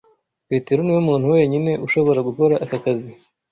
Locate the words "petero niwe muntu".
0.49-1.25